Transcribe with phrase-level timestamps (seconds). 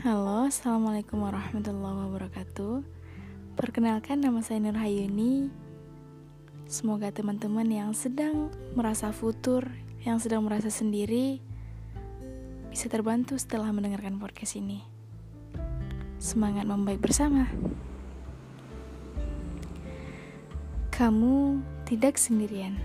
[0.00, 2.80] Halo, Assalamualaikum warahmatullahi wabarakatuh.
[3.52, 5.52] Perkenalkan nama saya Nur Hayuni.
[6.64, 9.68] Semoga teman-teman yang sedang merasa futur
[10.00, 11.44] Yang sedang merasa sendiri
[12.72, 14.80] Bisa terbantu setelah mendengarkan podcast ini.
[16.16, 17.44] Semangat membaik bersama.
[20.96, 22.80] Kamu tidak sendirian.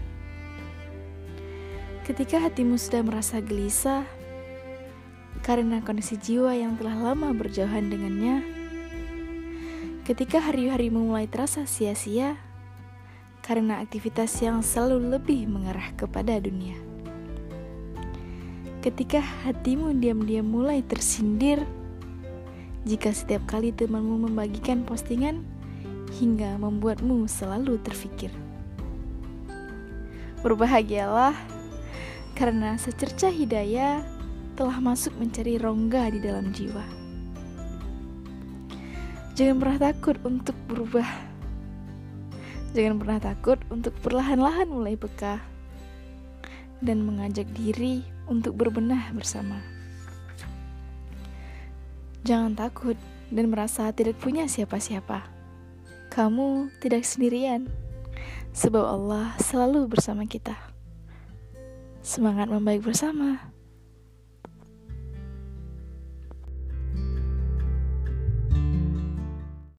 [2.04, 4.04] Ketika hatimu sudah merasa gelisah
[5.45, 8.41] karena kondisi jiwa yang telah lama berjauhan dengannya.
[10.02, 12.34] Ketika hari-harimu mulai terasa sia-sia,
[13.45, 16.73] karena aktivitas yang selalu lebih mengarah kepada dunia.
[18.81, 21.62] Ketika hatimu diam-diam mulai tersindir,
[22.89, 25.45] jika setiap kali temanmu membagikan postingan
[26.17, 28.34] hingga membuatmu selalu terfikir.
[30.41, 31.38] Berbahagialah
[32.34, 34.15] karena secerca hidayah
[34.55, 36.84] telah masuk mencari rongga di dalam jiwa.
[39.36, 41.09] Jangan pernah takut untuk berubah.
[42.72, 45.44] Jangan pernah takut untuk perlahan-lahan mulai peka
[46.80, 49.59] dan mengajak diri untuk berbenah bersama.
[52.23, 52.95] Jangan takut
[53.28, 55.23] dan merasa tidak punya siapa-siapa.
[56.11, 57.67] Kamu tidak sendirian,
[58.56, 60.56] sebab Allah selalu bersama kita.
[62.00, 63.55] Semangat membaik bersama.